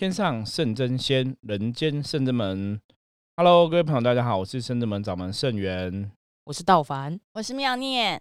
[0.00, 2.80] 天上圣真仙，人间圣真门。
[3.36, 6.10] Hello，各位朋友，大家好，我是圣真门掌门圣元，
[6.44, 8.18] 我是道凡，我是妙念。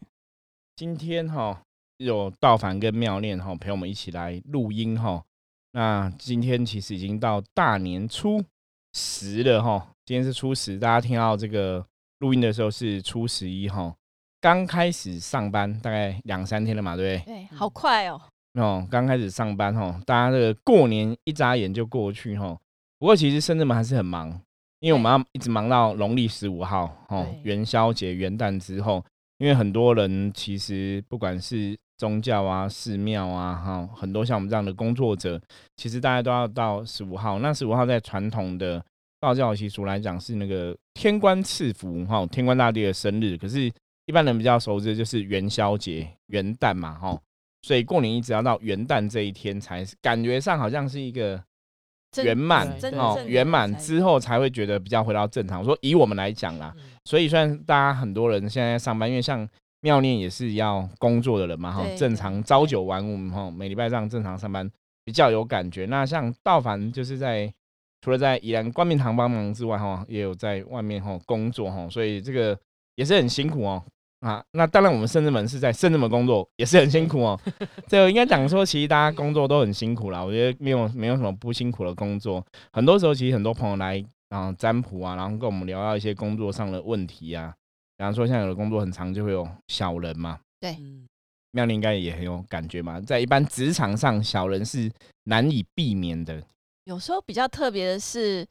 [0.75, 1.61] 今天哈
[1.95, 5.23] 有道凡跟妙念哈陪我们一起来录音哈。
[5.71, 8.43] 那今天其实已经到大年初
[8.91, 11.85] 十了哈，今天是初十，大家听到这个
[12.17, 13.95] 录音的时候是初十一哈，
[14.41, 17.35] 刚开始上班，大概两三天了嘛，对不对？
[17.35, 18.21] 对，好快哦。
[18.53, 22.57] 哦，刚开始上班哈，大家这个过年一眨眼就过去哈。
[22.97, 24.29] 不过其实深圳们还是很忙，
[24.79, 29.03] 因为我们要一直忙到农历十五号哦，元宵节、元旦之后。
[29.37, 35.41] 因为很多人其实不管是宗教啊、寺庙啊，哈，很多像我们这样的工作者，
[35.77, 37.39] 其实大家都要到十五号。
[37.39, 38.83] 那十五号在传统的
[39.21, 43.37] 道教习俗来讲是那个天官赐福哈，天官大帝的生日。
[43.37, 43.71] 可是
[44.07, 47.17] 一般人比较熟知就是元宵节、元旦嘛，哈。
[47.61, 51.43] 所以过年一直要到元旦这一天，才感觉上好像是一个
[52.23, 55.63] 圆满哦，圆满之后才会觉得比较回到正常。
[55.63, 56.73] 说以我们来讲啦，
[57.05, 59.47] 所以虽然大家很多人现在上班，因为像
[59.81, 64.69] 妙念也是要工作的人嘛，哈，正常朝九晚五哈，每礼拜上正常上班
[65.05, 65.85] 比较有感觉。
[65.85, 67.53] 那像道凡就是在
[68.01, 72.57] 除了在宜兰冠冕堂帮忙之外，哈，也有在外面哈工作哈，所以这个
[72.95, 73.83] 也是很辛苦哦。
[74.19, 77.39] 啊，那当然，我们圣智门是在圣智门工作，也是很辛苦哦。
[77.87, 80.21] 这个应该讲说，其实大家工作都很辛苦啦。
[80.21, 82.45] 我觉得没有没有什么不辛苦的工作。
[82.73, 87.53] 很多时候，其实很多朋友来啊占卜啊，然后跟我们聊到一些工作上的问题啊。
[87.95, 90.37] 比方说，像有的工作很长，就会有小人嘛。
[90.59, 90.77] 对，
[91.51, 92.99] 妙玲应该也很有感觉嘛。
[92.99, 94.91] 在一般职场上，小人是
[95.23, 96.43] 难以避免的。
[96.83, 98.45] 有时候比较特别的是，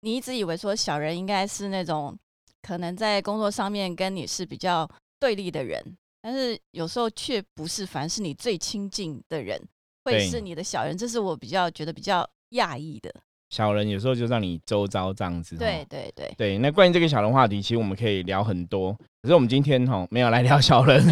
[0.00, 2.18] 你一直以为说小人应该是那种。
[2.62, 4.88] 可能在工作上面跟你是比较
[5.20, 5.82] 对立的人，
[6.20, 9.60] 但是有时候却不是，凡是你最亲近的人
[10.04, 13.14] 会是你的小人，这是我比较觉得比较讶异的。
[13.50, 15.56] 小人有时候就让你周遭这样子。
[15.56, 16.58] 对对对对。
[16.58, 18.92] 那关于这个小人话题，其实我们可以聊很多。
[19.22, 21.02] 可是我们今天哈没有来聊小人。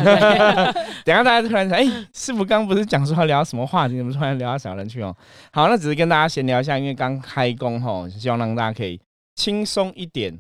[1.02, 5.16] 等下大家突然想，哎，师傅刚不是讲说要聊什么话题，怎么突然聊到小人去哦？
[5.50, 9.00] 好，那只是跟大家闲聊一下，因为刚开工哈，希望让大家可以
[9.36, 10.38] 轻松一点。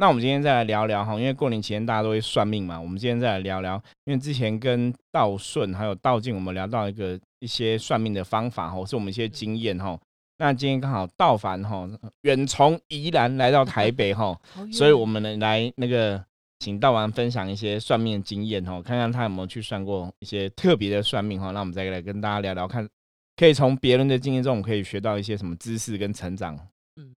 [0.00, 2.80] 那我们今天再来聊聊哈，因为过年期间大家都会算命嘛。
[2.80, 9.98] 我们今天再来聊聊，因为之前跟道顺还有道静，我们聊到一个一些算命的方法哈，是我们一些经验哈。
[10.38, 14.38] 那今天刚好道凡哈远从宜兰来到台北哈，
[14.72, 16.24] 所以我们呢来那个
[16.60, 21.50] 请道凡分享一些算命的经验哈，看看他有没有去算过一些特别的算命哈。
[21.50, 22.88] 那我们再来跟大家聊聊，看
[23.34, 26.56] 可以从别人的经验中可以学到一些什么知识跟成长。
[26.94, 27.12] 嗯，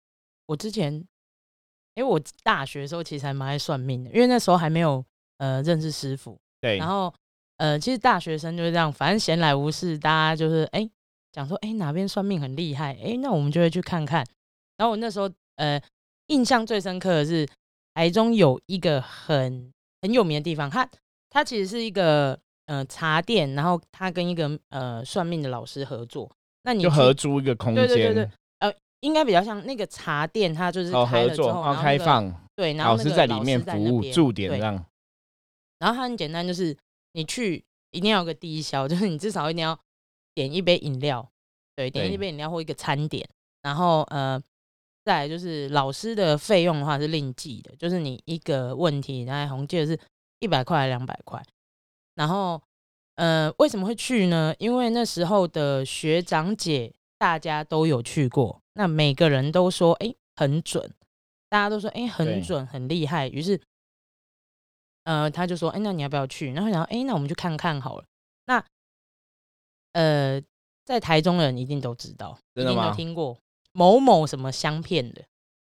[0.46, 1.04] 我之前。
[1.98, 5.04] 因为我大学的时候其实还蛮爱算命的，因为那时候还没有
[5.38, 6.38] 呃认识师傅。
[6.60, 6.78] 对。
[6.78, 7.12] 然后
[7.56, 10.88] 呃，其实大学生就是这样，反正闲来无事，大家就是哎
[11.32, 14.24] 讲说哎哪边算命很厉害，哎那我们就会去看看。
[14.76, 15.82] 然后我那时候呃
[16.28, 17.44] 印象最深刻的是
[17.94, 20.88] 台中有一个很很有名的地方，它
[21.30, 26.30] 它其实是一个呃茶店，然后它跟一个呃算命的老师合作，
[26.62, 27.84] 那你就合租一个空间。
[27.84, 28.30] 对对对对。
[29.00, 34.74] 应该比较像那个茶店，它就是开了之后，然后开放，对，然后老师在里面服务驻点这样。
[35.78, 36.76] 然后它很简单，就是
[37.12, 39.78] 你去一定要有个低消， 就是你至少一定要
[40.34, 41.28] 点一杯饮料，
[41.76, 43.28] 对，点一杯饮料或一个餐点。
[43.62, 44.40] 然后呃，
[45.04, 49.98] 再来就是老师的费用的话是另计的，就是你一个问题，大概红记得是
[50.40, 51.40] 一百块还是两百块。
[52.16, 52.60] 然后
[53.14, 54.52] 呃，为什么会去呢？
[54.58, 58.60] 因为那时候的学长姐大家都有去过。
[58.78, 60.94] 那每个人都说，哎，很准，
[61.48, 63.26] 大家都说，哎，很准，很厉害。
[63.26, 63.60] 于是，
[65.02, 66.52] 呃，他就说，哎，那你要不要去？
[66.52, 68.04] 然后想，哎，那我们去看看好了。
[68.46, 68.64] 那，
[69.94, 70.40] 呃，
[70.84, 73.36] 在台中的人一定都知道，一定都听过
[73.72, 75.24] 某某什么香片的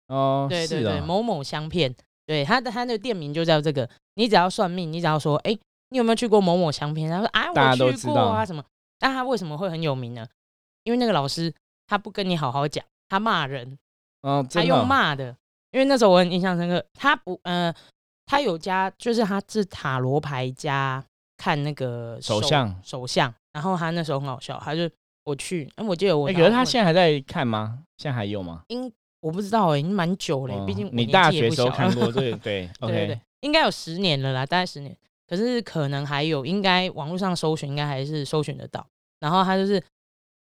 [0.05, 1.95] 哦，对对对，某某香片，
[2.27, 3.89] 对，他的他的店名就叫这个。
[4.13, 5.57] 你只要算命，你只要说，哎，
[5.89, 7.09] 你有没有去过某某香片？
[7.09, 8.63] 他说，啊，我去过啊，什么？
[8.99, 10.27] 那他为什么会很有名呢？
[10.83, 11.51] 因为那个老师
[11.87, 12.85] 他不跟你好好讲。
[13.09, 13.77] 他骂人，
[14.21, 15.35] 哦，他用骂的，
[15.71, 16.85] 因为那时候我很印象深刻。
[16.93, 17.73] 他不，呃，
[18.27, 21.03] 他有加，就是他是塔罗牌加
[21.35, 23.33] 看那个手相，手相。
[23.51, 24.87] 然后他那时候很好笑，他就
[25.23, 27.79] 我去，哎，我记得我，可是他现在还在看吗？
[27.97, 28.63] 现在还有吗？
[28.67, 28.89] 应
[29.21, 34.95] 我不知道哎，已经蛮久了，毕竟你大学时候看过， 对对对对，应该有十年了啦，大概十年。
[35.27, 38.85] 可是可能还有，应该网络上搜寻，应该还是搜寻得到。
[39.19, 39.83] 然后他就是。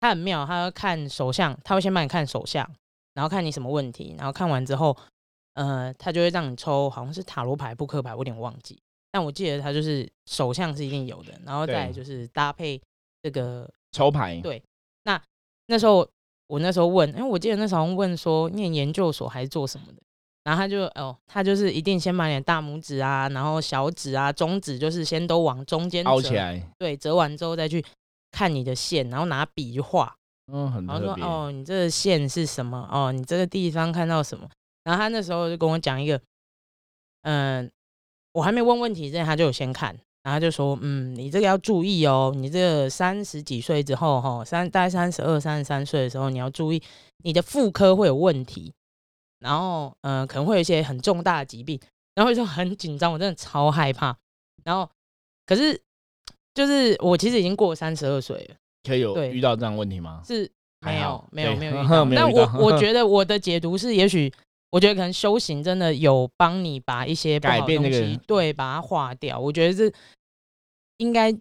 [0.00, 2.68] 他很妙，他要看手相，他会先帮你看手相，
[3.14, 4.96] 然后看你什么问题，然后看完之后，
[5.54, 8.80] 呃，他就会让你抽，好像是塔罗牌、扑克牌，我有点忘记，
[9.12, 12.80] 但我记得他就是手相是一定有的，然后再就是搭配
[13.22, 14.40] 这个抽牌。
[14.40, 14.62] 对，
[15.04, 15.20] 那
[15.66, 16.08] 那时候
[16.46, 20.00] 我那时候问，因为我记得那时候问说念研究所还是做什么的，
[20.44, 27.84] 然后他就哦，他就是一定先把你的大拇指啊，然后小指啊、中指，就是先都往中间凹起来，对，折完之后再去
[28.30, 30.14] 看你的线，然后拿笔画，
[30.52, 32.88] 嗯，很然后说哦，你这个线是什么？
[32.90, 34.48] 哦，你这个地方看到什么？
[34.84, 36.20] 然后他那时候就跟我讲一个，
[37.22, 37.70] 嗯，
[38.32, 39.98] 我还没问问题之前，他就有先看。
[40.22, 46.82] 然后就说，嗯，你这个要注意哦，你这个三十几岁之后，哈，三大概三十二、三十三岁的时候，你要注意
[47.24, 48.70] 你的妇科会有问题，
[49.38, 51.80] 然后，嗯，可能会有一些很重大的疾病，
[52.14, 54.14] 然后就很紧张，我真的超害怕。
[54.62, 54.90] 然后，
[55.46, 55.80] 可是
[56.54, 58.54] 就是我其实已经过三十二岁了，
[58.84, 60.20] 可以有遇到这样问题吗？
[60.26, 60.50] 是
[60.80, 61.72] 没有，没有，没有
[62.06, 62.16] 遇到。
[62.16, 64.32] 但我我 觉得我的解读是，也许。
[64.72, 69.36] 我觉得可能修行真的有帮你把一些改变那个对，把它化掉。
[69.36, 69.92] 我觉得是
[70.98, 71.36] 应该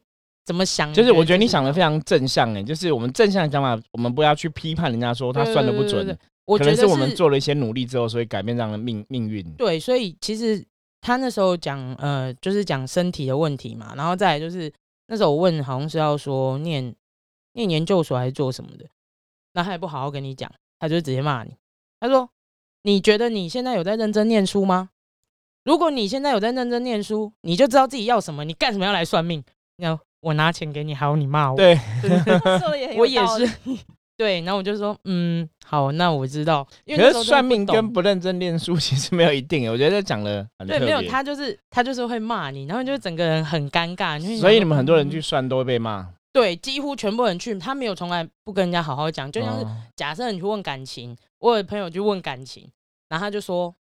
[0.47, 0.91] 怎么想？
[0.91, 6.17] 就是我觉得你想的非常正向哎，就是我们正向的想法，我们不要去批判人家说他算的不准。
[6.45, 9.47] 我觉得是我们做了一些努力之后，所以改变这样的命命运。
[9.53, 10.65] 对，所以其实
[10.99, 14.73] 他那时候讲呃，就是讲身体的问题嘛，然后再来就是
[15.09, 16.95] 那时候我问，好像是要说念
[17.53, 18.85] 念研究所还是做什么的，
[19.53, 21.57] 那他也不好好跟你讲，他就直接骂你，
[21.99, 22.29] 他说。
[22.83, 24.91] 你觉得你现在有在认真念书吗？
[25.65, 28.45] 如果你现在有在认真念书，你就知道自己要什么。
[28.45, 29.43] 你干什么要来算命？
[29.75, 31.57] 然后我拿钱给你，还有你骂我。
[31.57, 31.77] 对，
[32.97, 33.45] 我也是。
[34.19, 36.67] 对，然后我就说，嗯，好，那我知道。
[36.83, 39.71] 因为算命跟不认真念书 其实没有一定。
[39.71, 44.19] 我觉得讲了对，没有他就是他就是会骂你，然后就整个人很尴尬。
[44.37, 46.05] 所以你们很多人去算都会被骂。
[46.33, 49.31] 对，几乎全部人去，他没有从来不跟人家好好讲。
[49.31, 51.15] 就像是假设你去问感情。
[51.39, 52.69] 我有朋友去问感情，
[53.07, 53.73] 然后他就说：“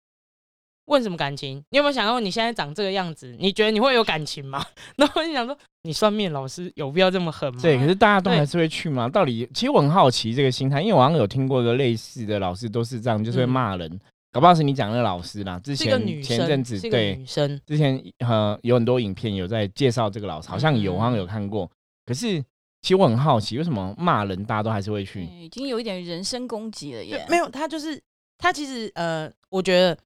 [0.88, 1.62] 问什么感情？
[1.70, 3.34] 你有没有想过你现在长这个样子？
[3.38, 4.64] 你觉得你会有感情吗？”
[4.96, 9.08] 然后你想说：“你算命老师有必要这么狠吗？”对，可是大家都还是会去吗？
[9.08, 14.00] 到底，其实我很好奇这个心态，因为我好像有听过一个类似的老师都是这样，就是会骂人。
[14.32, 15.58] 搞不好是你讲那个老师啦。
[15.60, 21.70] 之前前阵子对女生，之前呃有很多影片有在介绍这个老师，好像有，好像有看过。
[22.04, 22.42] 可是。
[22.80, 25.24] 其实我很好奇，为什么骂人大家都还是会去？
[25.24, 27.26] 已经有一点人身攻击了耶。
[27.28, 28.00] 没有，他就是
[28.38, 29.98] 他其实呃，我觉得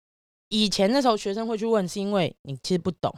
[0.52, 3.10] 以前那时候学生会去问，是因为你其实不懂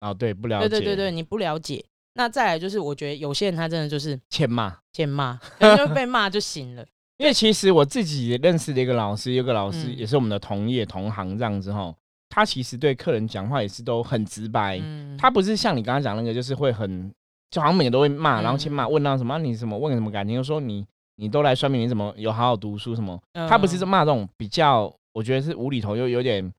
[0.00, 1.82] 啊，对，不了解，对对对对，你不了解。
[2.12, 5.40] 那再来就是，我觉得有些人他真的就是欠骂，欠骂，
[5.78, 6.84] 就被骂就行了。
[7.16, 11.94] 因为其实我自己认识的一个老师，有个老师也是我们的同业同行这样子哈，
[12.28, 14.80] 他其实对客人讲话也是都很直白，
[15.18, 17.10] 他不是像你刚刚讲那个，就是会很。
[17.50, 20.84] 就好像每个都会骂，然后去骂，问到什么你什么问什么感情，又说你
[21.14, 23.16] 你都来算命，你怎么有好好读书什么？
[23.48, 26.52] 他不是骂这种比较，我觉得是无厘头又有点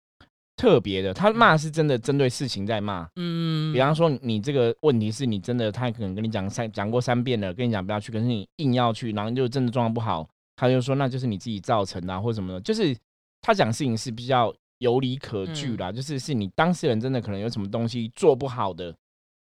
[0.55, 1.13] 特别的。
[1.13, 12.95] 他骂是真的针对事情在骂，嗯，比方说你这个问题是你真的，他可能跟你讲三讲过三遍了，跟你讲不要去，可是你硬要去，然后就真的状况不好，他就说那就是你自己造成的或者什么的，就是
[13.41, 18.93] 他讲事情是比较有理可据啦，就是是你当事人真的可能有什么东西做不好的。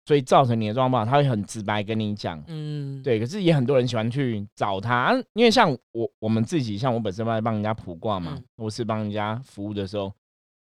[0.07, 3.19] 所以造成你的状况，他会很直白跟你讲，嗯，对。
[3.19, 10.13] 可是也很多人喜欢去找他，因为像我我们自己，像我本身在帮人家卜卦嘛，我是帮人家服务的时候，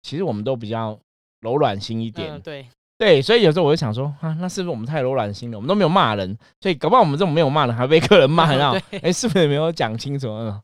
[0.01, 0.99] 其实我们都比较
[1.41, 2.67] 柔软心一点，对
[2.97, 3.21] 对。
[3.21, 5.57] 所以有时候我就想说，啊，那是不是我们太柔软心了？
[5.57, 10.27] 我们都没有骂人，所以搞不好我们这种没有骂人，还被客人骂，然后哎，是不是没有讲清楚？
[10.29, 10.61] 嗯，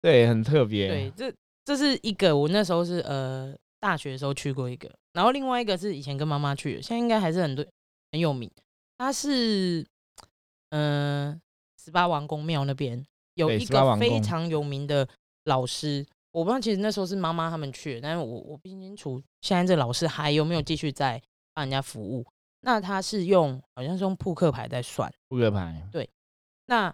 [0.00, 0.88] 对，很特别。
[0.88, 7.64] 对，这这是一个，我那时候是呃大学的时候去过一个，然后另外一个是以前跟妈妈去的，现在应该还是很多。
[8.12, 8.48] 很有名，
[8.96, 9.84] 他是
[10.70, 11.40] 嗯
[11.82, 15.08] 十八王公庙那边有一个非常有名的
[15.46, 21.22] 老师，我不知道其实那时候是妈妈他们去，但是我我不清楚现在这老师还有没有继续在
[21.54, 22.26] 帮人家服务。
[22.62, 26.10] 那他是用好像是用扑克牌在算扑克牌，对。
[26.66, 26.92] 那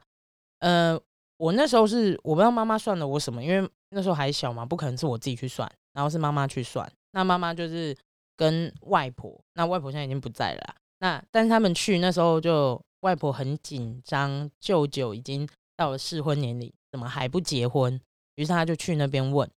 [0.59, 1.01] 呃
[1.39, 6.87] 我那时候是我不知道妈妈算了我什么，因为那时候还小嘛，不可能是我自己去算，然后是妈妈去算。
[7.13, 7.97] 那妈妈就是
[8.37, 10.75] 跟外婆，那外婆现在已经不在了。
[10.99, 17.99] 那但是他们去那时候就外婆很紧张，舅舅已经到了适婚年龄，怎么还不结婚？
[18.41, 19.49] 于是他就去那边问。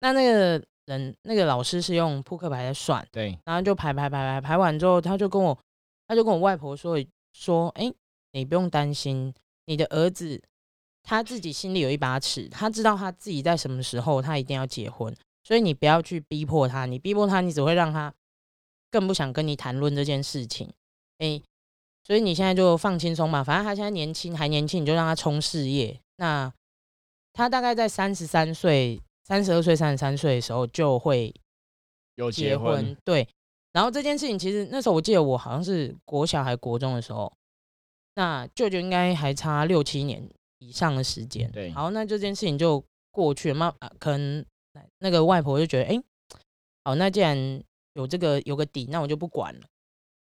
[0.00, 5.56] 那那个人那个老师是用扑克牌在算，对，然后就排排排排排完之后，他就跟我
[6.06, 6.96] 他就跟我外婆说
[7.32, 7.92] 说，哎，
[8.32, 9.32] 你不用担心，
[9.66, 10.42] 你的儿子
[11.02, 18.12] 他自己心里有一把尺，他知道他自己在什么时候他一定要结婚，所以你不要去逼迫他，你逼迫他，你只会让他。
[18.90, 20.72] 更不想跟你谈论这件事情，
[21.18, 21.38] 哎，
[22.04, 26.00] 所以你现在就放轻松嘛，反正他现在年轻还年轻，你就让他冲事业。
[26.16, 26.50] 那
[27.38, 31.32] 他大概在三十三岁、三十二岁、三十三岁的时候就会
[32.16, 33.28] 有结婚，对。
[33.72, 37.32] 然后这件事情其实那时候我记得我好像是国小还国中的时候，
[38.16, 40.28] 那舅舅应该还差六七年
[40.58, 41.48] 以上的时间。
[41.52, 43.54] 对，好，那这件事情就过去了。
[43.54, 44.44] 妈，可能
[44.98, 46.02] 那个外婆就觉得，哎，
[46.82, 49.60] 好，那既然有这个有个底，那我就不管了。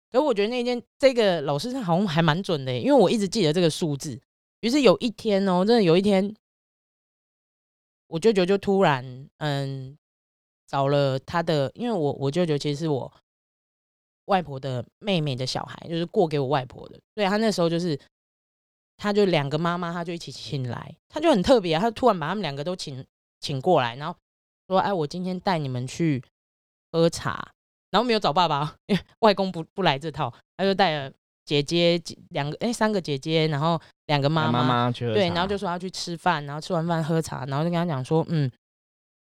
[0.09, 4.17] 可我觉得那件这个老师好像还蛮准的，因为我一直记得这个数字。
[4.61, 6.33] 于是有一天哦，真的有一天，
[8.11, 9.97] 我舅舅就突然嗯
[10.67, 13.11] 找了他的，因为我我舅舅其实是我
[14.25, 17.99] 外婆的妹妹的小孩，就是过给我外婆的，所以他那时候就是
[18.97, 23.05] 他就两个妈妈，他就一起请来，他就很特别，他突然把他们两个都请
[23.39, 24.17] 请过来，然后
[24.67, 26.23] 说：“哎，我今天带你们去
[26.91, 27.53] 喝茶。”
[27.91, 31.11] 然后没有找爸爸，因为外公不不来这套，他就带了
[31.43, 38.51] 姐姐两个，哎，三个姐姐，然后两个妈妈，对，然后就说要去吃饭，然后吃完饭喝茶，然后就跟他讲说，嗯，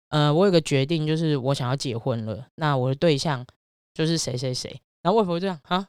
[0.09, 3.47] 呃，我有个决定，就是我想要结婚了，那我的对象
[3.95, 4.69] 就是谁谁谁。
[5.03, 5.87] 然后外婆就这样啊，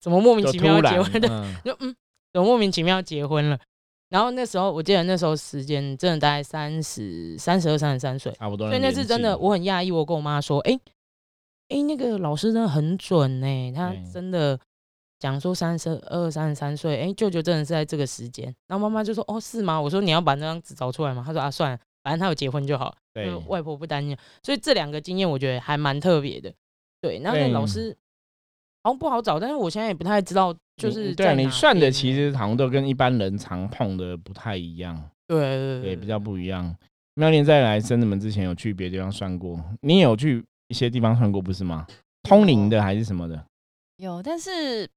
[0.00, 1.28] 怎么莫名其妙要结婚的？
[1.64, 1.94] 就嗯，
[2.32, 3.58] 怎么莫名其妙要结婚了？
[4.08, 8.68] 然后那时候我记得那时候时间真的大概三十三十二、三十三岁，差不多。
[8.68, 10.78] 所以那次真的我很讶异，我跟我妈说，哎。
[11.70, 14.60] 哎，那个老师真的很准呢，他真的
[15.24, 18.54] 讲说三十二、三十三岁，哎，舅舅真的是在这个时间。
[18.68, 24.14] 然后妈妈就说：“哦，是吗？”我说：“你要把那张纸找出来吗？”他说：“啊，算了，反正他有结婚就好。”对，外婆不担心。
[24.42, 26.52] 所以这两个经验我觉得还蛮特别的。
[27.00, 27.96] 对，那个老师
[28.82, 34.94] 好像不好找，但是我现在也不太知道，就是对你算的其实好像都跟一般人常碰的不太一样。
[35.26, 36.76] 对对对，比较不一样。
[37.14, 40.44] 妙莲在来生子们之前有去别的地方算过，你有去？
[40.68, 41.86] 一些地方算过不是吗？
[42.22, 43.44] 通灵的还是什么的？
[43.98, 44.88] 有，但是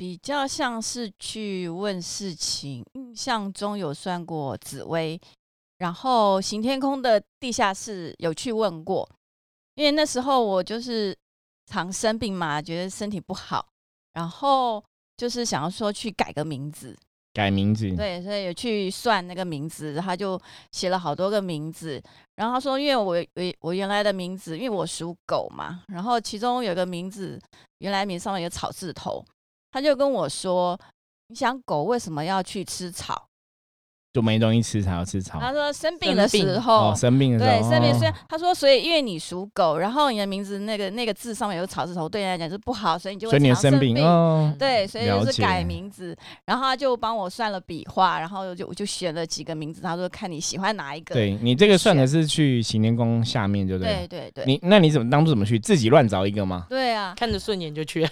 [0.00, 2.82] 比较像是去问事情。
[2.94, 5.20] 印象中有算过紫薇，
[5.76, 9.06] 然后行天空的地下室有去问过，
[9.74, 11.14] 因为那时候我就是
[11.66, 13.66] 常生病嘛，觉得身体不好，
[14.14, 14.82] 然后
[15.18, 16.96] 就是想要说去改个名字。
[17.34, 20.40] 改名字，对，所以有去算那个名字，他就
[20.72, 22.02] 写了好多个名字。
[22.36, 23.04] 然后他说，因为我
[23.34, 27.38] 我我原来的名字，因为我属狗嘛，然后其中有个名字，
[27.80, 29.22] 原来名上面有草字头，
[29.70, 30.78] 他就跟我说，
[31.28, 33.26] 你想狗为什么要去吃草？
[34.12, 35.38] 就没东西吃才要吃草。
[35.38, 37.96] 他说生病的时候，生病的时候，对生病。
[37.96, 43.96] 所以他说，所以因为你属狗，然后你的名字那个那个字上面有草字头，对你来讲是不好，所以你就会常生病。
[44.04, 46.12] 哦对，所以就是改名字。
[46.44, 49.80] 然后他就帮我算了笔画，然后就我就选了几个名字。
[49.80, 51.14] 他说看你喜欢哪一个。
[51.14, 54.08] 对你这个算的是去行天宫下面，对不对？
[54.08, 54.44] 对对对。
[54.44, 55.56] 你那你怎么当初怎么去？
[55.56, 56.66] 自己乱找一个吗？
[56.68, 58.04] 对啊，看着顺眼就去。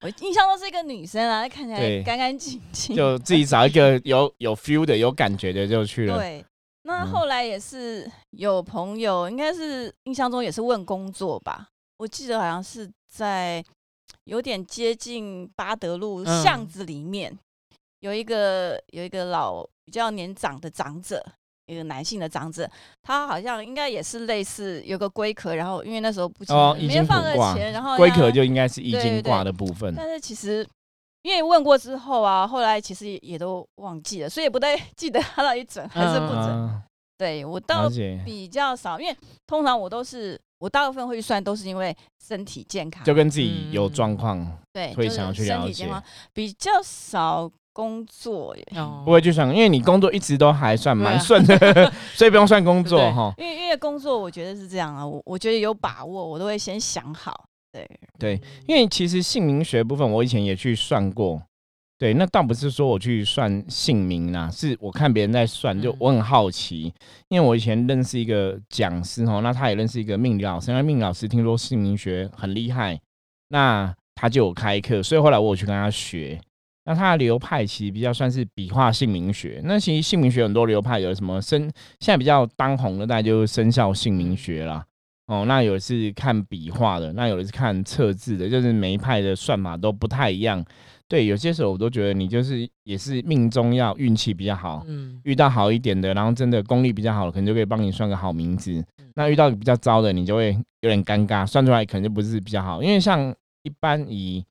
[0.00, 6.18] 我印象中是一个女生啊，看起来干干净净，就自己找一个有有 feel 的、有感觉的就去了。
[6.18, 6.44] 对，
[6.82, 11.68] 那后来也是有朋友，应该是印象中也是问工作吧。
[11.98, 13.64] 我记得好像是在
[14.24, 17.36] 有点接近巴德路巷子里面，
[18.00, 21.24] 有一个有一个老比较年长的长者。
[21.66, 22.68] 一个男性的长者，
[23.02, 29.92] 他好像应该也是类似有个龟壳，然后因为那时候不哦，没放个钱，然后龟壳就应该是易经卦的部分。
[29.96, 30.66] 但是其实
[31.22, 36.82] 因为问过之后啊，后来其实也都忘记了，所以也不太 记得他到底准还是不准。
[37.18, 37.88] 对我倒
[38.24, 45.90] 比较少，因为通常我都是我大部分会算都是因为身体健康，就跟自己有状况，对，会想要去了解，
[46.32, 47.50] 比较少。
[47.76, 48.64] 工作耶，
[49.04, 53.34] 不会去算，因为你工作一直都还算蛮顺的， 所以不用算工作哈。
[53.36, 57.44] 因为因为工作，我觉得是这样啊，我我觉得有把握，我都会先想好。
[57.70, 57.86] 对
[58.18, 61.42] 对，因为其实姓名学部分，我以前也去算过。
[61.98, 66.90] 对，那倒不是说我去算姓名啦，是我看别人在算，就我很好奇，
[67.28, 72.98] 因为我以前认识一个讲师哦，那他也认识一个命理老师，那命理老师听说姓名学很厉害，
[73.48, 76.40] 那他就有开课，所以后来我有去跟他学。
[76.86, 79.60] 那它的流派其实比较算是笔画姓名学。
[79.64, 81.62] 那其实姓名学很多流派，有什么生
[82.00, 84.84] 现在比较当红的，大概就是生肖姓名学啦。
[85.26, 90.64] 哦，那有的是看笔画的，那有的是看测字的，就是每一派的算法都不太一样。
[91.08, 98.84] 对，有些时候我都觉得你就是也是命中要运气比较好，嗯，遇到好一点的，然后真的功力比较好的，可能就可以帮你算个好名字。
[99.14, 102.82] 那遇到比较糟的，你就会有点尴尬，算出来可能就不是比较好。
[102.82, 104.44] 因为像一般以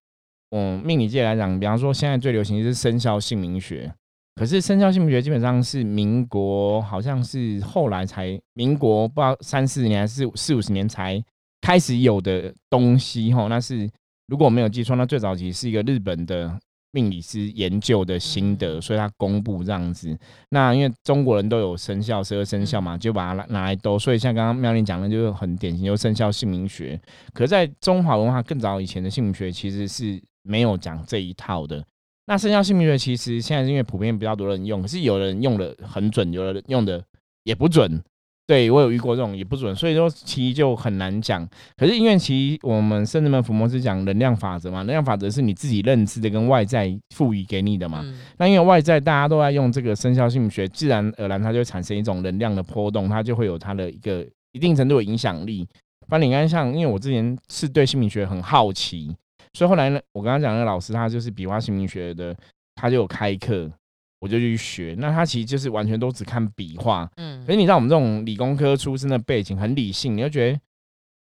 [0.52, 3.92] 嗯，命理界来讲，比方说现在最流行的是生肖姓名学，
[4.36, 11.22] 可是生肖姓名学基本上是民国，好像是后来才民国不知道三四年还是四五十年才
[11.62, 13.48] 开始有的东西哈。
[13.48, 13.90] 那是
[14.28, 16.58] 如果我没有记错，那最早期是一个日本的
[16.92, 20.18] 命理师研究的心得，所以他公布这样子。
[20.52, 24.00] 那因为中国人都有生肖十二生肖嘛，就把它拿来兜。
[24.00, 26.98] 所以像刚刚妙玲讲的，就是很典型，就生肖姓名学。
[27.34, 30.22] 可在中华文化更早以前的姓名学其实是。
[30.46, 31.84] 没有讲这一套的，
[32.28, 37.04] 那生肖姓名学其实现在是因为普遍比较多人用，可是有人用的很准，有人用的
[37.44, 38.02] 也不准。
[38.48, 41.44] 对我有遇过这种也不准，所以说其实就很难讲。
[41.76, 48.06] 可是因为其实我们圣人们福摩斯讲能量法则嘛，能量法则是你自己认知的跟外在赋予给你的嘛。
[48.38, 55.68] 那因为外在大家都在用这个生肖姓名学，自然而然它就会产生一种能量的波动，它就会有它的一个一定程度的影响力。
[56.08, 59.16] 反正你看，像因为我之前是对姓名学很好奇。
[59.56, 62.36] 所以后来呢，我刚刚讲那个老师，他就是笔画姓名学的，
[62.76, 63.72] 他就有开课，
[64.20, 64.94] 我就去学。
[65.00, 67.42] 那他其实就是完全都只看笔画，嗯。
[67.46, 70.60] 所以你知道我们这种理工科出身的背景很理性，你就觉得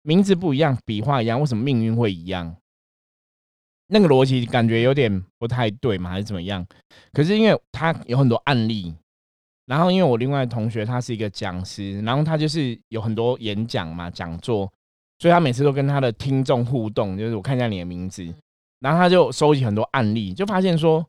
[0.03, 2.55] 名字不一样，笔画一样，为什么命运会一样？
[3.87, 6.65] 那个逻辑感觉有点不太对嘛，还是怎么样？
[7.11, 8.95] 可是因为他有很多案例，
[9.65, 14.71] 然后因为我另外同学他是一个讲师，然后他就是有很多演讲嘛，讲座。
[15.21, 18.25] 所以他每次都跟他的听众互动，就是我看一下你的名字，
[18.79, 21.05] 然后他就收集很多案例，就发现说，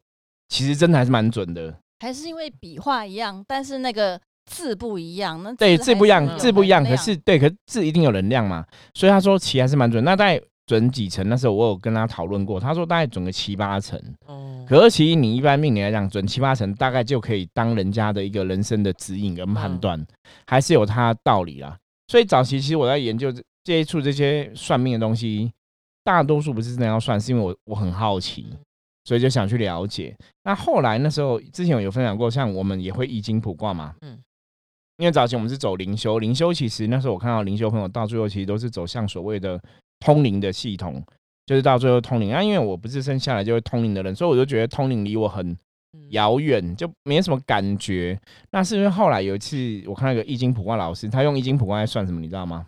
[0.50, 1.74] 其实真的还是蛮准的。
[2.00, 8.66] 还是因为笔画一样，但是那个字不一样，那对字不一样，字不一样，可是对，可是字一定有能量嘛。
[8.92, 10.04] 所以他说其实还是蛮准。
[10.04, 11.26] 那大概准几成？
[11.30, 13.98] 那时候我有跟他讨论过，他说大概准个七八成。
[14.26, 14.62] 哦。
[14.68, 20.06] 可是其实你一般命理来讲，准七八成，大概就可以当人家的一个人生的指引跟判断，
[20.46, 21.78] 还是有他道理啦。
[22.08, 23.32] 所以早期其实我在研究。
[23.64, 25.52] 接触这些算命的东西，
[26.04, 28.46] 大多数不是真的要算，是因为我我很好奇，
[29.04, 30.16] 所以就想去了解。
[30.44, 34.18] 那后来那时候之前有分享过，像我们也会易经卜卦嘛，嗯，
[34.96, 39.60] 因为早期我们是走灵修，灵修其实那时候我看到灵修朋友到最后其实都是走向所谓的
[40.00, 41.02] 通灵的系统，
[41.46, 42.30] 就是到最后通灵。
[42.30, 45.56] 那因为我不是生下来就会通灵的人，所以我就觉得通灵离我很
[46.10, 48.18] 遥远，就没什么感觉。
[48.50, 52.66] 那是因为后来有一次我看那个易经卜卦老师，他用易经卜卦在算什么，你知道吗？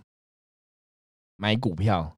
[1.37, 2.15] 买股票，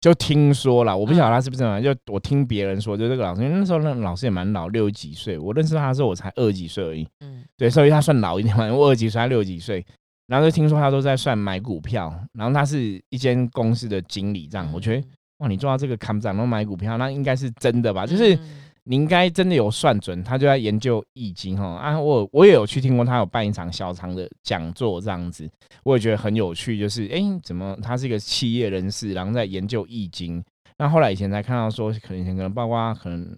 [0.00, 5.38] 就听说了，我不晓得他是不是嘛，就我听别人说，就这个老师，因为那时候那老师也蛮老，六十几岁。
[5.38, 7.08] 我认识他的时候，我才二十几岁而已。
[7.20, 9.84] 嗯，对，所以他算老一点嘛，我二十几岁，他六十几岁。
[10.26, 15.06] 然后就听说他都在算买股票，然后他是一间公司的经理，这样我觉得
[15.38, 18.06] 哇，你做到这个看涨，然后买股票，那应该是真的吧？
[18.06, 18.38] 就是。
[18.86, 21.98] 你应该真的有算准，他就在研究易经哈啊！
[21.98, 25.48] 我我也有去听过他有办一场小场的讲座这样子，
[25.84, 26.78] 我也觉得很有趣。
[26.78, 30.44] 就是哎，怎么他是一个企业人士，然后在研究易经？
[30.76, 33.34] 那后来以前才看到说，可能可能包括可能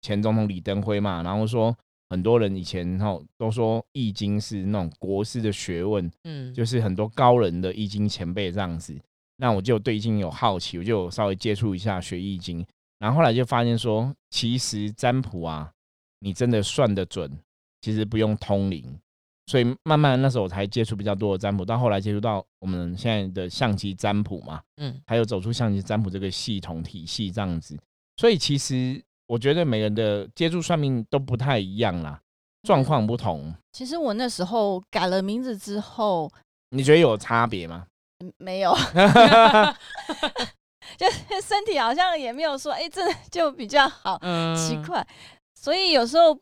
[0.00, 1.76] 前总统李登辉嘛，然后说
[2.08, 8.96] 很多人以前哈都说易经是那种国师的学问，嗯，就是很多高人的易经前辈这样子。
[9.36, 12.64] 那我就对易经有好奇，我就稍微接触一下学易经。
[12.98, 15.70] 然后后来就发现说，其实占卜啊，
[16.20, 17.30] 你真的算得准，
[17.80, 18.98] 其实不用通灵。
[19.48, 27.78] 所以慢慢那时候我才接触比较多的占卜，到后来接触到我们现在的象棋占卜嘛，嗯，还有走出象棋占卜这个系统体系这样子。
[28.16, 32.20] 所以其实我觉得每个人的接触算命都不太一样啦，
[32.64, 33.54] 状况不同。
[33.72, 36.28] 其实我那时候改了名字之后，
[36.70, 37.86] 你觉得有差别吗？
[38.38, 38.74] 没有。
[40.96, 45.06] 就是 身体好像也没有说，哎，这就比较好，嗯奇怪。
[45.54, 46.38] 所以有时候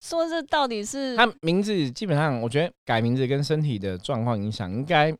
[0.00, 5.12] 说这到底是他名字，基本上我觉得改名字跟身体的状况影响，应该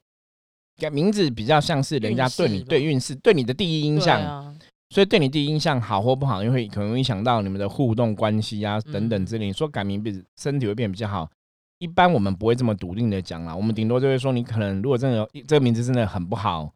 [0.78, 4.56] 改名字比较像是人家对你对运势对你的第一印象，
[4.90, 9.46] 所以对你第一印象好或不好，因为可能影响到你们的互动关系啊等等之类。
[9.46, 11.28] 你说改名字身体会变比较好，
[11.78, 16.72] 一般我们不会这么笃定的讲啦，我们顶多就会说你可能如果真的这个名字真的很不好。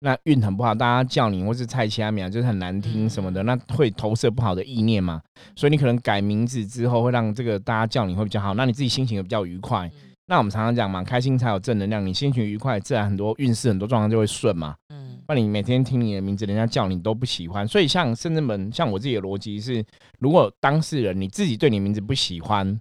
[0.00, 5.20] 那运很不好，大家叫你或是蔡其他名就是很难听什么的，那会投射不好的意念嘛。
[5.54, 9.90] 所以你可能改名字之后，会让这个大家叫你会比较好，那你自己心情也比较愉快。
[10.26, 14.74] 那我们常常讲嘛，开心才有正能量，你心情愉快，自然很多运势很多状况就会顺嘛。
[14.88, 17.66] 嗯，那你每天听你的名字，人家叫你都不喜欢。
[17.66, 19.84] 所以像甚至门，像我自己的逻辑是，
[20.20, 22.80] 如果当事人你自己对你名字不喜欢，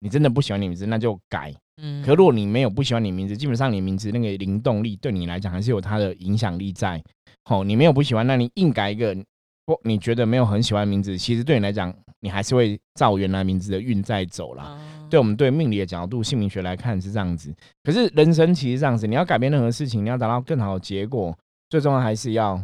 [0.00, 1.54] 你真的不喜欢你名字，那就改。
[1.82, 7.02] 嗯，可如果你没有不喜欢你名字，基本上你名字那个灵动力对你来讲还是有它的影响力在。
[7.44, 9.16] 好，你没有不喜欢，那你硬改一个
[9.64, 14.78] 不你觉得没有很喜欢名字，其实对你来讲，你还是会照原来名字的运在走啦。
[15.08, 17.54] 对我们对命理的角度、姓名学来看是这样子。
[17.82, 21.36] 可是人生其实这样子，你要改变任何事情，你要达到更好的结果，
[21.70, 22.62] 最重要还是要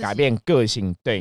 [0.00, 0.94] 改变个性。
[1.02, 1.20] 对，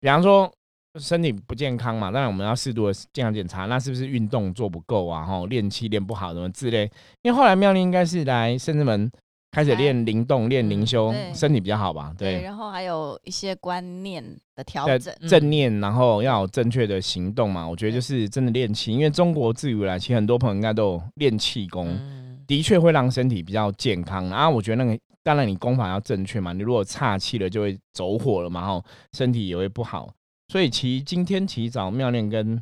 [0.00, 0.52] 比方说。
[0.98, 3.66] 身体不健康嘛，当然我们要适度的健康检查。
[3.66, 5.24] 那是不是运动做不够啊？
[5.24, 6.90] 吼，练气练不好什么之类？
[7.22, 9.10] 因为后来妙丽应该是来圣至门
[9.52, 12.12] 开始练灵动、练灵修，身体比较好吧？
[12.18, 12.42] 对。
[12.42, 14.24] 然后还有一些观念
[14.56, 17.68] 的调整，正念，然后要有正确的行动嘛。
[17.68, 21.88] 我觉得就是真的练气，因为中国自古以来其实很多朋友应该都有练气功，
[22.46, 24.28] 的确会让身体比较健康。
[24.28, 30.08] 然后我觉得那个当然你功法要正确嘛，你如果岔气了就会走火了嘛，吼，身体也会不好。
[30.50, 32.60] 所以其实今天起早妙念跟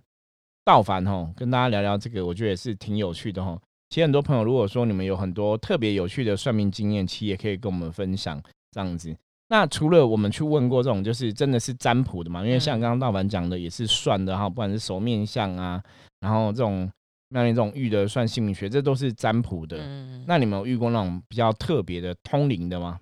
[0.63, 3.59] 道凡哈，跟大家聊聊这个，我觉得也是挺有趣的哈。
[3.89, 8.39] 其实很多朋友如果说你们有很多特别有趣的算命经验，其实也可以跟我们分享
[8.73, 9.17] 这样子。
[9.49, 12.45] 那除了我们去问过这种，就是真的是占卜的嘛？
[12.45, 15.83] 因为像刚刚道凡讲的，也是算的哈，不管是熟面相啊，
[16.21, 16.91] 然后这种
[17.31, 19.79] 妙念这种玉的算姓名学，这都是占卜的。
[20.27, 23.01] 那你们有遇过那种比较特别的通灵的吗？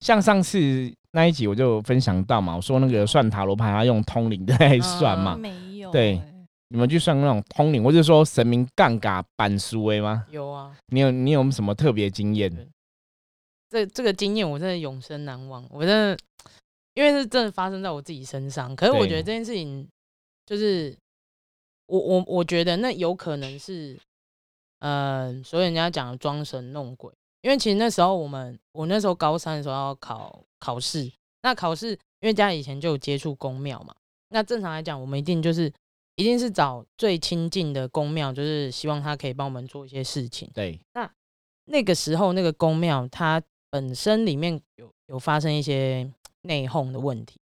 [0.00, 5.90] 像上次那一集我就分享到嘛，我说那个算塔罗牌，他用通灵的来算嘛，没有。
[5.90, 6.20] 对，
[6.68, 10.26] 你们去算那种通灵，或者说神明杠杆板书威吗？
[10.28, 12.54] 有啊，你有你有什么特别经验？
[13.70, 16.18] 这这个经验我真的永生难忘，我真的
[16.92, 18.76] 因为是真的发生在我自己身上。
[18.76, 19.88] 可是我觉得这件事情
[20.44, 20.94] 就是
[21.86, 23.98] 我我我觉得那有可能是，
[24.80, 27.10] 嗯，所以人家讲装神弄鬼。
[27.46, 31.08] 因为其实那时候我们，我那时候高三的时候要考考试，
[31.42, 33.94] 那考试因为家里以前就有接触公庙嘛，
[34.30, 35.72] 那正常来讲，我们一定就是
[36.16, 40.50] 一定是找最亲近的公庙，就是希望他可以帮我们做一些事情。
[40.52, 41.08] 对，那
[41.66, 46.10] 那个时候那个公庙它本身里面有有发生一些
[46.42, 47.38] 内讧的问题，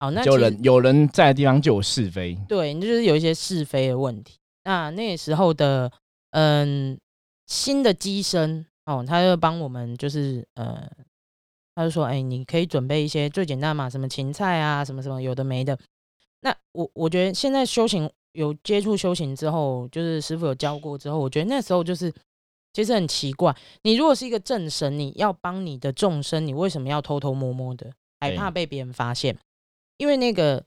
[0.00, 4.36] 好，那有人有人在的地方就有是非，对，就是有一些是非的问题。
[4.64, 5.92] 那那时候的
[6.32, 6.98] 嗯
[7.46, 8.66] 新的机身。
[8.86, 10.86] 哦，他就帮我们，就是呃，
[11.74, 15.78] 他就说，哎，你可以准备一些最简单嘛，什么芹菜啊，什么什么有的没的。
[16.40, 22.12] 那我我觉得现在修行有接触修行之后，就是师傅有教过之后，我觉得那时候就是
[22.74, 29.34] 其实很奇怪，你如果是一个正神，你要帮你的众生，你为什么要偷偷摸摸的，还怕被别人发现？
[29.96, 30.62] 因为那个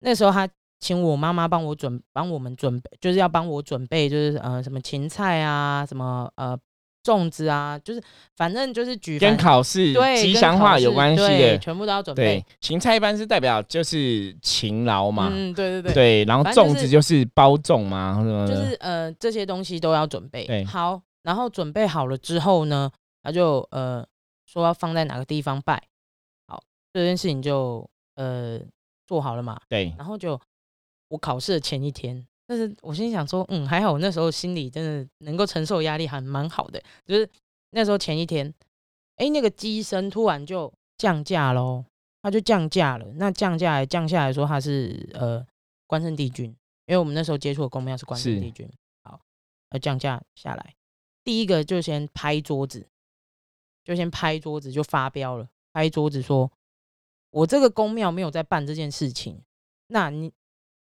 [0.00, 0.46] 那时候他
[0.80, 6.60] 请我妈妈帮我准帮我们准备，就是要帮我准备，就是呃什么芹菜啊，什么呃。
[7.04, 8.02] 粽子啊，就是
[8.34, 12.42] 反正就是举跟考试对吉祥话有关系的，全部都要准备。
[12.60, 16.24] 芹菜一般是代表就是勤劳嘛，嗯，对对对，对。
[16.24, 20.46] 然后粽子就是包粽嘛，就是呃这些东西都要准备。
[20.46, 22.90] 对，好，然后准备好了之后呢，
[23.22, 24.04] 他就呃
[24.46, 25.82] 说要放在哪个地方拜，
[26.48, 26.62] 好，
[26.92, 27.86] 这件事情就
[28.16, 28.58] 呃
[29.06, 29.60] 做好了嘛。
[29.68, 30.40] 对，然后就
[31.08, 32.26] 我考试的前一天。
[32.46, 36.82] 但是我心想说，嗯，还好我那时候心里真的能够承受压力，还蛮好的。
[37.06, 37.26] 就是
[37.70, 38.52] 那时候前一天，
[39.16, 41.84] 哎，那个机身突然就降价喽，
[42.20, 43.06] 它就降价了。
[43.14, 45.42] 那降价来降下来说，它是呃
[45.86, 46.46] 关圣帝君，
[46.84, 48.70] 因为我们那时候接触的公庙是关圣帝君。
[49.02, 49.18] 好，
[49.70, 50.74] 呃降价下来，
[51.24, 52.86] 第一个就先拍桌子，
[53.84, 56.52] 就先拍桌子就发飙了，拍桌子说，
[57.30, 59.40] 我这个公庙没有在办这件事情，
[59.86, 60.30] 那你。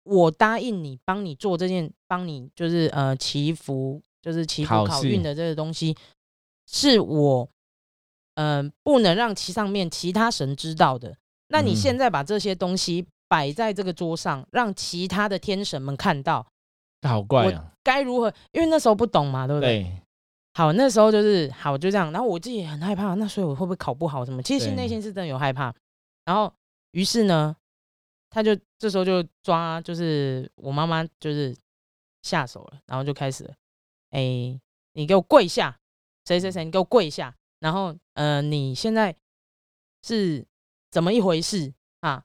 [0.04, 5.96] 我答应你，帮你做这件，帮你就是呃祈福，就是祈福考运的这个东西，
[6.66, 7.48] 是我
[8.34, 11.16] 嗯不能让其上面其他神知道的。
[11.48, 16.46] 那你现在把这些东西摆在这个桌上，让其他的天神们看到，
[17.02, 17.72] 好怪啊！
[17.82, 18.32] 该如何？
[18.52, 19.90] 因为那时候不懂嘛，对不对？
[20.52, 22.12] 好，那时候就是好，就这样。
[22.12, 24.24] 然后我自己也很害怕，那所以我会不会考不好？
[24.24, 24.42] 什么？
[24.42, 25.74] 其实内心是真的有害怕。
[26.24, 26.52] 然后
[26.92, 27.56] 于是呢？
[28.35, 31.57] 他就这时候就抓，就是我妈妈就是
[32.20, 33.49] 下手了，然后就开始，
[34.11, 34.61] 哎，
[34.94, 35.79] 你给我跪下，
[36.25, 39.14] 谁谁谁，你给我跪下，然后呃，你现在
[40.03, 40.44] 是
[40.90, 42.25] 怎么一回事啊？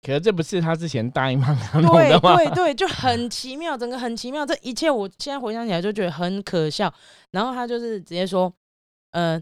[0.00, 6.90] 可是这不是他之前答应妈妈对对对，就很奇妙，整个很奇妙，这一切我现在回想起来就觉得很可笑。
[7.32, 8.50] 然后他就是直接说，
[9.10, 9.38] 呃，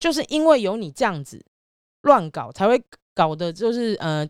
[0.00, 1.46] 就是因为有你这样子
[2.02, 2.82] 乱搞，才会
[3.14, 4.28] 搞的，就是呃。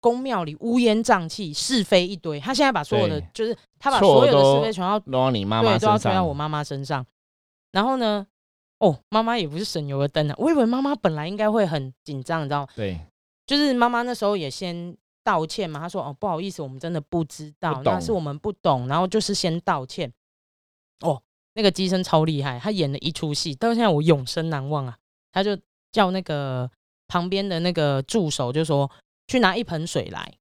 [0.00, 2.38] 宫庙里乌烟瘴气，是非一堆。
[2.38, 7.04] 他现在把所有的，就是他把所有的是非全要到你妈妈对，都要推到我妈妈身上。
[7.72, 8.26] 然后呢，
[8.78, 10.34] 哦，妈妈也不是省油的灯啊。
[10.38, 12.68] 我以为妈妈本来应该会很紧张，你知道吗？
[12.76, 13.00] 对，
[13.46, 15.80] 就是妈妈那时候也先道歉嘛。
[15.80, 20.12] 她说：“哦，不好意思，我们真的不知道，那是我们不懂。”然后就是先道歉。
[21.00, 21.20] 哦，
[21.54, 24.96] 那个机身超厉害，他演了一出戏，到现在我永生难忘啊。
[25.32, 25.58] 他就
[25.90, 26.70] 叫那个
[27.08, 28.88] 旁边的那个助手就说。
[29.28, 30.34] 去拿一盆水来，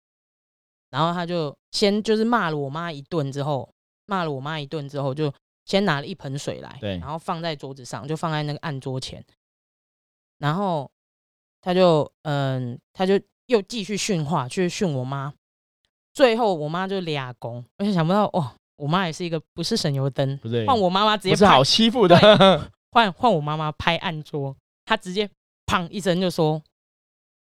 [0.89, 3.69] 然后他就先就是骂了我妈一顿，之后
[4.05, 5.31] 骂了我妈一顿之后，就
[5.65, 9.21] 先拿了一盆水来，对，然后放在桌子上，就放在那个案桌前，
[10.37, 10.89] 然后
[11.59, 15.33] 他就嗯，他就又继续训话，去训我妈，
[16.13, 22.17] 最后我妈就俩公，而且想不到哦，我妈也是一个不是省油灯，不对，换我妈妈直接是好欺负的，
[22.91, 25.29] 换换我妈妈拍案桌，她直接
[25.65, 26.63] 砰一声就说。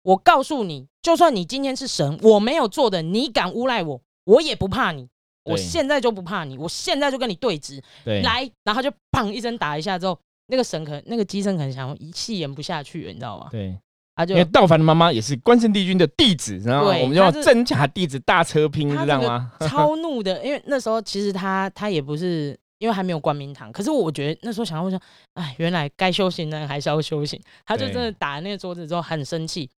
[0.02, 5.08] 我告诉你，就算你今天是神，我没有做的，你敢诬赖我，我也不怕你。
[5.42, 7.82] 我现在就不怕你，我现在就跟你对峙。
[8.04, 10.18] 来，然后就砰一声打一下之后，
[10.48, 13.48] 那个神可能那个机身可能想一气演不下去，你知道吗？
[13.50, 13.74] 对，
[14.14, 19.50] 他就因为道凡的妈妈也是关圣帝君的弟子，然后我们用真假弟子大车拼，知道吗？
[19.66, 25.00] 超怒的，因为那时候其实他他也不是因为还没有关名堂，可是我觉得那时候想要说，
[25.32, 27.40] 哎，原来该修行的人还是要修行。
[27.64, 29.70] 他就真的打那个桌子之后很生气，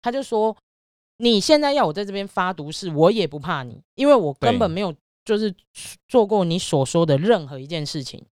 [0.00, 0.56] 他就说
[1.18, 5.54] ：“你现在要我在这边发毒誓，我也不怕你，因为我根本没有就是
[6.08, 8.24] 做过你所说的任何一件事情。”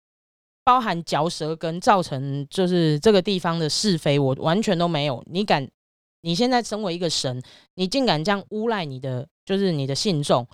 [0.65, 5.23] 包含嚼舌根造成就是这个地方的是非，我完全都没有。
[5.27, 5.69] 你敢？
[6.23, 7.43] 你现在身为一个神，
[7.75, 10.49] 你竟敢这样诬赖你的，就是你的信众，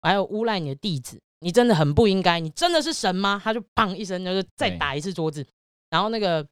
[0.00, 2.38] 还有诬赖你的弟子，你真的很不应该。
[2.38, 3.40] 你真的是神吗？
[3.42, 5.44] 他就砰一声，就是再打一次桌子，
[5.90, 6.46] 然后那个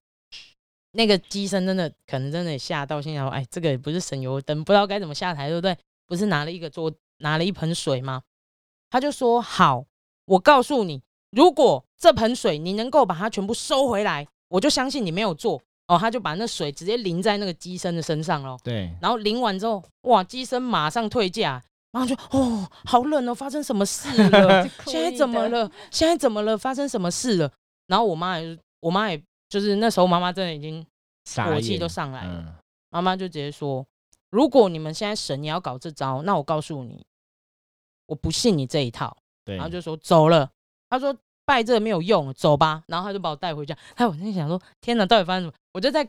[0.93, 5.77] 那个机身真的可能真的吓到，心想：哎，这个也不是省油灯，不知道该怎么下台，对不对？
[6.07, 8.23] 不是拿了一个桌，拿了一盆水吗？
[8.91, 9.85] 他就说：好，
[10.25, 11.03] 我告诉你。
[11.31, 15.97] 如果这盆水你能够把它全部收回来，我就相信你没有做哦。
[15.97, 18.59] 他就把那水直接淋在那个机身的身上了。
[18.65, 24.69] 对，然后淋完之后，哇，机身马上退架，然后就哦，好冷哦，发生什么事了？
[24.87, 25.71] 现在怎么了？
[25.93, 26.59] 现在怎么了？
[26.59, 27.53] 发生什么事了？
[27.87, 30.87] 然后我妈也，我妈也就是那时候妈妈真的已经
[31.45, 32.57] 火气都上来了。
[32.89, 33.85] 妈妈就直接说：
[34.31, 37.05] 如果你们现在神也要搞这招，那我告诉你，
[38.07, 39.15] 我不信你这一套。
[39.45, 40.49] 然后就说走了。
[40.89, 42.85] 他说拜这没有用，走吧。
[42.87, 43.77] 然后他就把我带回家。
[43.97, 45.53] 哎我心想说：天哪，到底发生什么？
[45.73, 46.09] 我就在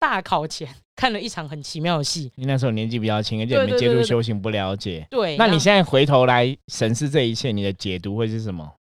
[0.00, 2.32] 大考前 看了一场很奇妙的戏。
[2.34, 5.06] 你那时候年纪比较轻，而且没接触修行，不了解。
[5.10, 5.36] 对。
[5.36, 8.74] 那你现在回头来审视这一切，你的解读会是什么？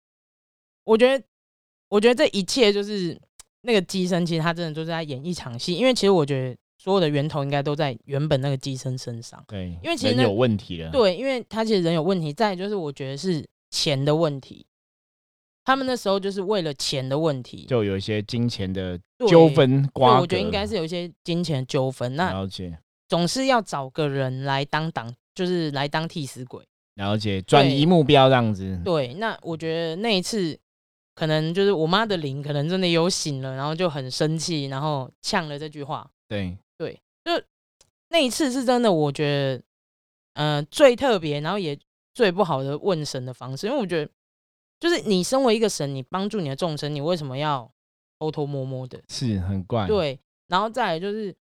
[0.84, 1.24] 我觉得，
[1.88, 3.20] 我觉得这一切就是
[3.62, 5.74] 那个机身，其实他真的就是在演一场戏。
[5.74, 9.42] 因为其实我觉得所有的源头应该都在原本那个机身身上。
[9.48, 9.78] 对。
[9.82, 10.90] 因为其实人有问题了。
[10.90, 12.32] 对，因为他其实人有问题。
[12.32, 14.64] 再就是我觉得是钱的问题。
[15.64, 19.86] 他们那时候就是为了钱的问题，就有一些金钱的纠纷。
[19.92, 22.16] 我觉得应该是有一些金钱纠纷。
[22.16, 26.64] 那了解，总是要找个人来当挡，就是来当替死鬼。
[26.94, 28.80] 了解，转移目标这样子。
[28.82, 30.58] 对，那我觉得那一次
[31.18, 36.08] 可能就是我妈的灵，可能真的有醒了，然后就很生气，然后呛了这句话。
[36.28, 37.42] 对对，就
[38.10, 39.62] 那一次是真的，我觉得，
[40.34, 41.76] 呃，最特别，然后也
[42.14, 44.08] 最不好的问神的方式，因为我觉得。
[44.80, 47.68] 就是你身为一个神，你帮助你的众生，你为什么要
[48.20, 49.02] 偷偷摸摸的？
[49.08, 49.88] 是很怪。
[49.88, 51.34] 对，然后再来就是，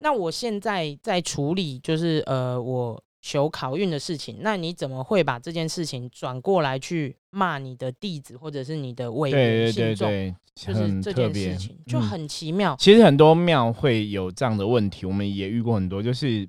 [0.00, 4.36] 那我现在在处理，就是呃，我求考运的事情。
[4.40, 10.34] 那你怎么会把这件事情转过来去骂你的弟子，或者是你的委员信众？
[10.54, 12.76] 就是这件事情就很奇妙。
[12.78, 16.02] 其实很多庙会有这样的问题，我们也遇过很多。
[16.02, 16.46] 就是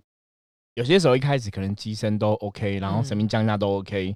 [0.74, 4.14] 有些时候一开始可能机身都 OK，然后神明降价都 OK。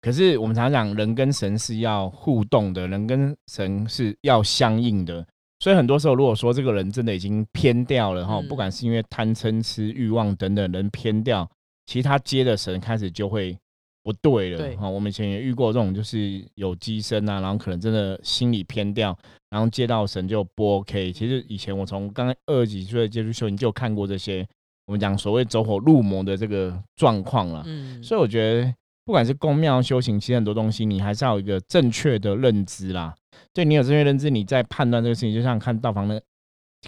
[0.00, 5.24] 可是我们常讲，人跟神是要互动的，人跟神是要相应的。
[5.60, 11.48] 所以很多时候，如果说这个人真的已经偏掉了哈，不管是因为贪嗔痴欲望等等，人偏掉，
[11.88, 13.56] 其实他接的神开始就会
[14.02, 14.76] 不对了。
[14.76, 21.10] 哈，我们以前也遇过这种，就是有机身啊，然后可能真的心理偏掉，然后接到神就不 OK。
[21.12, 24.46] 其实以前我从刚二十几岁接触修行就看过这些，
[24.84, 27.62] 我们讲所谓走火入魔的这个状况了。
[27.64, 28.74] 嗯，所以我觉得。
[29.04, 33.14] 不管是宫庙修行，其实很多东西你还是要有一个正确的认知啦。
[33.54, 36.22] 对你有正确认知，你在判断这个事情，就像看道房的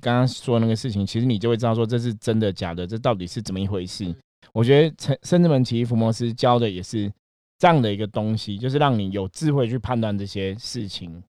[0.02, 4.14] 刚刚说那个事情，其实你就会知道说这是真的假的，这到底是怎么一回事。
[4.52, 7.12] 我觉得圣圣智门奇异福摩斯教的也是
[7.58, 11.22] 这样的一个东西，就是让你有智慧去判断这些事情。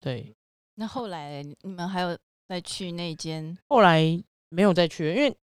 [0.00, 0.34] 对，
[0.74, 3.56] 那后来你们还有再去那间？
[3.68, 4.02] 后来
[4.48, 5.36] 没有再去，因为。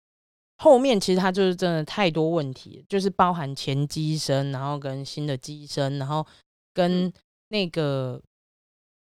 [0.62, 6.26] 后面其实它就是真的太多问题，就是包含前机身，然后跟新的机身，然后
[6.74, 7.10] 跟
[7.48, 8.20] 那个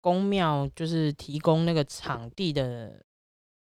[0.01, 2.99] 宫庙，就是提供那个场地的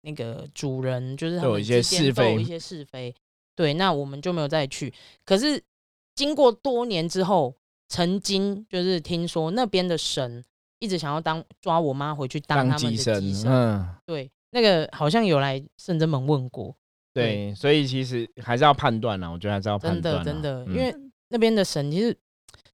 [0.02, 3.16] 那个主人，就是有一些是非，一些是非。
[3.56, 4.94] 对，那我们就没有再去。
[5.26, 5.62] 可是
[6.16, 7.54] 经过多年之后，
[7.88, 10.44] 曾经就是听说那边的神
[10.80, 16.76] 一直想要当抓我妈回去当他们的机身，嗯，对，那个好像有来圣真门问过。
[17.14, 19.30] 对，所以其实还是要判断呢。
[19.30, 20.24] 我觉得还是要判断。
[20.24, 20.96] 真的，真的，因为
[21.28, 22.18] 那边的神，其实，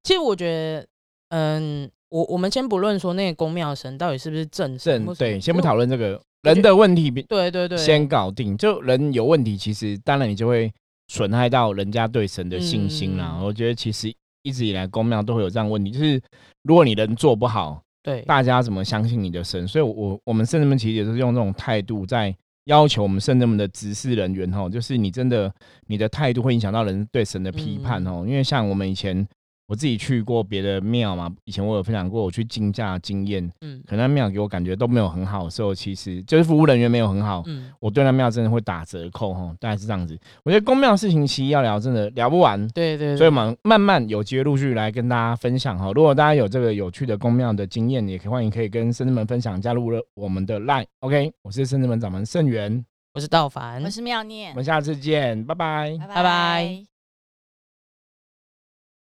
[0.03, 0.87] 其实我觉得，
[1.29, 7.09] 嗯，我我们先不论说那个宫庙神到底是不是正正，对，先不讨论这个人的问题。
[7.09, 8.57] 对对对，先搞定。
[8.57, 10.71] 就人有问题，其实当然你就会
[11.07, 13.39] 损害到人家对神的信心啦。
[13.41, 16.21] 我觉得其实一直以来公庙都会有这样问题，就是
[16.63, 19.67] 如果你人做不好，对，大家怎么相信你的神？
[19.67, 22.35] 所以，我我们圣人们其实也是用这种态度在。
[22.67, 25.49] 要求我们圣人们的执事人员哦，就是你真的
[25.85, 28.25] 你的态度会影响到人对神的批判哦。
[28.27, 29.25] 因为像我们以前
[29.67, 40.17] 我自己去过别的庙嘛，以前我有分享过我去竞价经验，嗯，可能庙给我感觉都没有很好，所以其实就是服务人员没有很好，嗯，我对那庙真的会打折扣哈，大概是这样子。
[40.43, 45.91] 我觉得公庙事情其实要聊真的聊不完，对对，所以我们慢慢有机会陆续来跟大家分享哈。
[45.91, 56.96] 如果大家有这个有趣的公庙的经验，也可以欢迎可以跟深圳们分享，加入了我们的 Line，OK，我是深圳门掌门盛元，我是道凡，我是妙念，我们下次见，拜拜，拜拜。